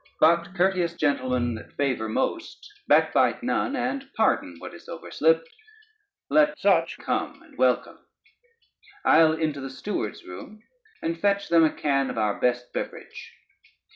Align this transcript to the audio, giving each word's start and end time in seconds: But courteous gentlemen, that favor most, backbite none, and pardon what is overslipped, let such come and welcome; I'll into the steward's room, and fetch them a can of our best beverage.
But 0.19 0.55
courteous 0.55 0.95
gentlemen, 0.95 1.53
that 1.53 1.73
favor 1.73 2.09
most, 2.09 2.67
backbite 2.87 3.43
none, 3.43 3.75
and 3.75 4.09
pardon 4.15 4.55
what 4.57 4.73
is 4.73 4.89
overslipped, 4.89 5.47
let 6.27 6.57
such 6.57 6.97
come 6.97 7.43
and 7.43 7.55
welcome; 7.55 7.99
I'll 9.05 9.33
into 9.33 9.61
the 9.61 9.69
steward's 9.69 10.23
room, 10.25 10.63
and 11.03 11.19
fetch 11.21 11.49
them 11.49 11.63
a 11.63 11.71
can 11.71 12.09
of 12.09 12.17
our 12.17 12.39
best 12.39 12.73
beverage. 12.73 13.31